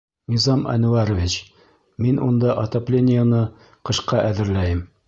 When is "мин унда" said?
2.07-2.57